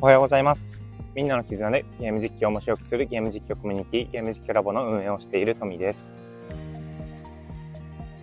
[0.00, 0.80] おはようございます。
[1.16, 6.14] みんなの絆でゲーム実況を面白くするゲーム実況コミュニティ、ゲーム実況ラボの運営をしているトミです。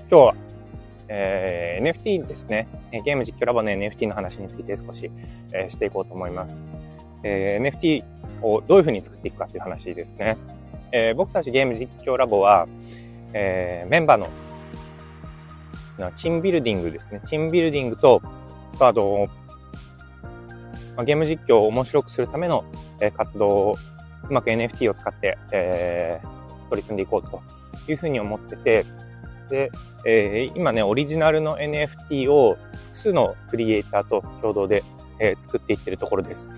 [0.00, 0.34] 今日は、
[1.08, 2.68] えー NFT ですね。
[2.92, 5.10] ゲーム実況ラボの NFT の話について少し、
[5.54, 6.62] えーしていこうと思います。
[7.22, 8.04] えー NFT
[8.42, 10.36] をどういうふうに作っていくかという話ですね。
[10.92, 12.68] え僕たちゲーム実況ラボは、
[13.32, 14.28] えメンバー
[15.98, 17.22] のチームビルディングですね。
[17.24, 18.20] チームビルディングと、
[18.78, 19.26] あと、
[20.96, 22.64] まあゲーム実況を面白くするための、
[23.00, 23.74] え活動を
[24.28, 27.42] うまく NFT を使って、えー取り組んでいこうと
[27.86, 28.86] いうふうに思ってて、
[29.50, 29.70] で、
[30.06, 34.82] えー今ね、オリジナルの NFT を複数のクリエイターと共同で、
[35.18, 36.48] えー作っていってるところです。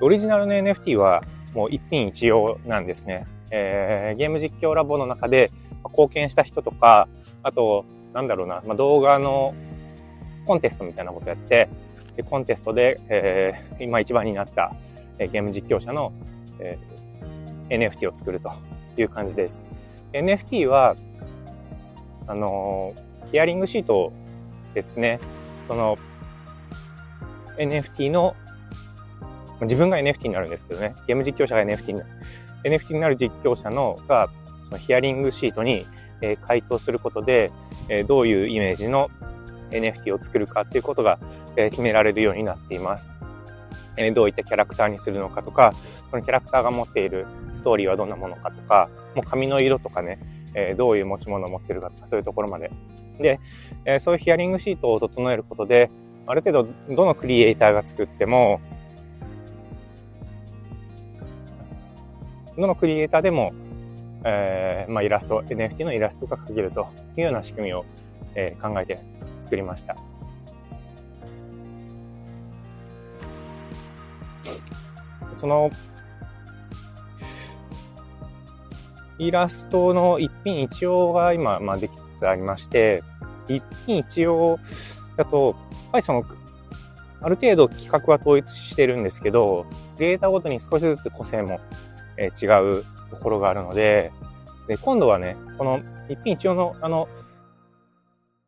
[0.00, 1.22] オリジナルの NFT は
[1.54, 3.26] もう一品一様なんですね。
[3.52, 5.50] えーゲーム実況ラボの中で
[5.88, 7.08] 貢献した人とか、
[7.42, 9.54] あと、なんだろうな、まあ、動画の
[10.46, 11.68] コンテストみたいなことやって、
[12.16, 14.74] でコンテストで、えー今一番になった、
[15.18, 16.12] えーゲーム実況者の、
[16.58, 18.50] えー NFT を作ると
[19.00, 19.64] いう感じです。
[20.12, 20.96] NFT は、
[22.26, 24.12] あのーヒアリングシート
[24.74, 25.20] ですね。
[25.68, 25.96] その、
[27.58, 28.34] NFT の、
[29.60, 32.10] 自分が NFT になるんですけどね、ゲーム実況者が NFT になる。
[32.64, 34.28] NFT になる実況者のが、
[34.64, 35.86] そのヒアリングシートに、
[36.22, 37.50] えー回答することで、
[37.88, 39.10] えーどういうイメージの
[39.70, 41.18] NFT を作るかっていうことが、
[41.56, 43.12] え決められるようになっています。
[43.96, 45.72] えどういったキャラクターにするのかとか、
[46.10, 50.18] そのキャラクターが持っているストーリーはどんなものかとか、もう髪の色とかね、
[50.54, 52.70] えどういう持ち物を持ってるかとか、そういうところまで。
[53.18, 53.40] で、
[53.84, 55.90] えそういうヒアリングシートを整えることで、
[56.26, 58.60] ある程度どのクリエイターが作っても、
[62.56, 63.52] どのクリエイターでも、
[64.24, 67.84] えーまあ、イラスト、NFT のイラストが描けるというような仕組みを、
[68.34, 68.98] えー考えて
[69.40, 69.96] 作りました。
[75.40, 75.70] その、
[79.18, 83.02] イラストの一品一応が今、まあ、できつつありまして、
[83.48, 84.58] 一品一応
[85.16, 86.24] だと、やっぱりその、
[87.22, 89.66] ある程度企画は統一してるんですけど、
[89.96, 91.60] クリエイタごとに少しずつ個性も、
[92.16, 94.12] えー違うところがあるので、
[94.68, 97.08] で、今度はね、この一品一応のあの、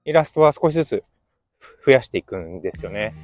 [0.04, 1.04] イラストは少しずつ
[1.86, 3.14] 増やしていくんですよね。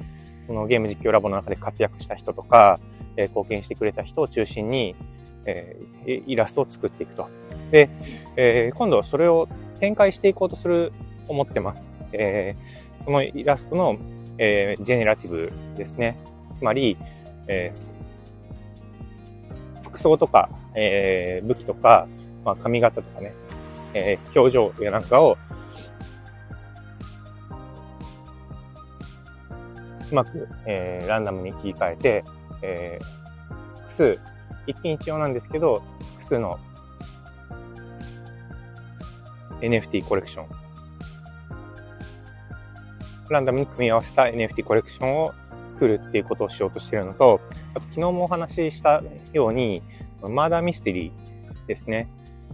[0.47, 2.79] このゲーム実況ラボの中で活躍した人とか、
[3.17, 4.95] えー貢献してくれた人を中心に、
[5.45, 7.27] えーイラストを作っていくと。
[7.71, 7.89] で、
[8.37, 10.93] えー今度はそれを展開していこうとする、
[11.27, 11.91] 思ってます。
[12.13, 13.97] えーそのイラストの、
[14.37, 16.17] えージェネラティブですね。
[16.57, 16.97] つまり、
[17.47, 17.93] えー
[19.83, 22.07] 服装とか、えー武器とか、
[22.45, 23.33] まあ、髪型とかね、
[23.93, 25.37] えー表情やなんかを、
[30.11, 32.23] うまく、えーランダムに切り替えて、
[32.61, 34.19] えー複数、
[34.67, 36.59] 一品一様なんですけど、複数の
[39.61, 40.47] NFT コレクション、
[43.29, 45.33] ランダムに組み合わせた NFT コレクションを
[45.67, 47.41] 作るっていうことをしようとしているのと、
[47.73, 49.01] あと昨日もお話しした
[49.33, 49.81] ように、
[50.21, 52.09] マーダーミステリーですね。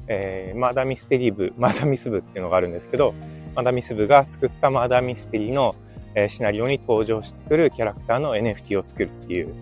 [0.07, 3.13] えーマーダーミステリー部、マーダーミス部っていうのがあるんですけど、
[3.55, 5.73] マーダーミス部が作ったマーダーミステリーの、
[6.15, 9.53] えシナリオに登場してくるキャラクターの NFT を作るっていう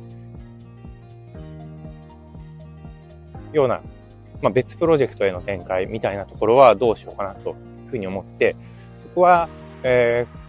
[3.52, 3.82] ような、
[4.42, 7.56] まあ、別プロジェクトへの展開みたいなところはどうしようかなという
[7.90, 8.56] ふうに思って、
[9.00, 9.50] そこは、
[9.84, 10.44] えー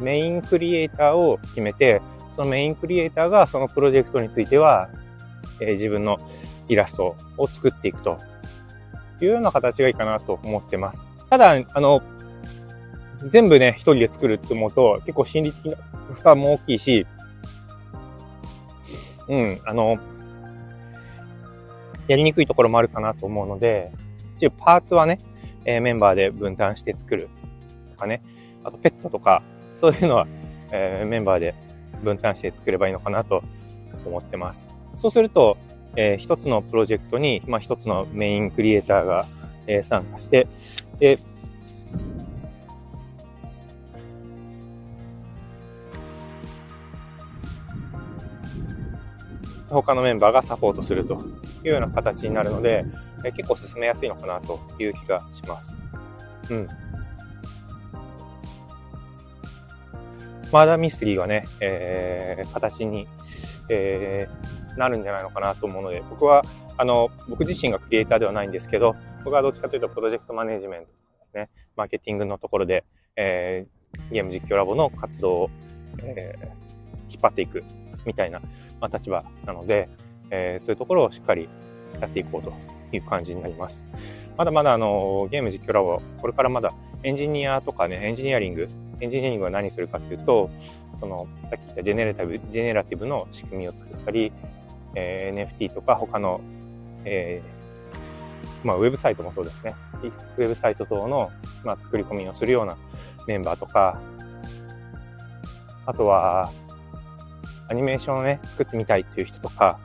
[0.00, 2.00] メインクリエイターを決めて、
[2.30, 4.88] そのメインクリエイターがそのプロジェクトについては、
[5.60, 6.18] えー自分の
[6.68, 8.18] イラストを作っていくと
[9.20, 11.06] いうような形がいいかなと思ってます。
[11.28, 12.02] ただ、あの、
[13.30, 17.06] 全部ね、一人で作るって思うと、結構心理的な負担も大きいし、
[19.28, 19.98] うん、あの、
[22.08, 23.92] やりにくいところもあるかなと思うので、
[24.36, 25.18] 一応パーツはね、
[25.64, 27.28] えーメンバーで分担して作る
[27.92, 28.22] とかね、
[28.64, 29.42] あとペットとか、
[29.74, 30.26] そういうのは、
[30.72, 31.54] えーメンバーで
[32.02, 33.42] 分担して作ればいいのかなと
[34.04, 34.76] 思ってます。
[34.94, 35.56] そうすると、
[35.96, 39.26] えー一つのプロジェクトに、まあ、一つのメインクリエイターが、
[39.66, 40.48] えー参加して、
[40.98, 41.18] で、
[49.72, 51.14] 他のメンバーがサポートすると
[51.64, 52.84] いうような形になるので、
[53.24, 55.78] え結構進めやすいのかなという気がします。
[56.50, 56.68] うん。
[60.52, 63.08] マーダーミステリーがね、えー形に、
[63.68, 66.42] えーなるんじゃないのかなと思うので、僕は、
[66.78, 72.84] あの、僕自身がクリエイターではないんですけど、僕はどっちかというとプロジェクトマネジメントですね、マーケティングのところで、
[73.16, 75.50] えーゲーム実況ラボの活動を、
[75.98, 76.62] えー
[77.12, 77.62] 引っ張っていく
[78.06, 78.40] みたいな
[78.82, 79.88] まあ、立場なので、
[80.30, 81.48] えー、そういうところをしっかり
[82.00, 82.52] やっていこうと
[82.92, 83.86] いう感じになります。
[84.36, 86.72] まだまだあの、ゲーム実況ラボ、これからまだ
[87.04, 88.66] エンジニアとかね、エンジニアリング、
[89.00, 90.50] エンジニアリングは何するかっていうと、
[90.98, 94.32] その、さっき言ったジェネラティブ、ジェネラティブの仕組みを作ったり、
[94.94, 96.40] えー、NFT とか他の、
[97.04, 99.74] えー、まあ、ウェブサイトもそうですね。
[100.36, 101.30] ウェブサイト等の、
[101.64, 102.76] まあ、作り込みをするような
[103.26, 104.00] メンバーとか、
[105.86, 106.50] あとは、
[107.72, 109.80] アニメーションをね、作ってみたいっていう人とか、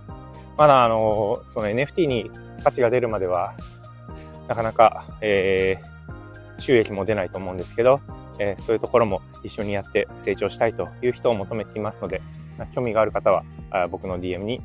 [0.57, 2.29] まだあの、その NFT に
[2.61, 3.53] 価値が出るまでは、
[4.49, 8.01] なかなか、えー、収益も出ないと思うんですけど、
[8.39, 12.21] えー、そういうところも一緒にやって成長したいという人を求めていますので、
[12.75, 14.61] 興味がある方は、あ僕の DM に、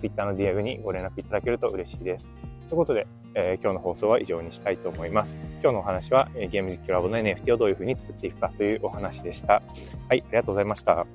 [0.00, 2.30] Twitter の DM にご連絡いただけると嬉しいです。
[2.70, 5.38] ということで、えー、今日の放送は以上にしたいと思います。
[5.60, 9.54] 今日のお話は、え、ゲーム実況ラボの NFT をどういうふうに作っていくかというお話でした。
[9.54, 9.62] はい、
[10.08, 11.06] ありがとうございました。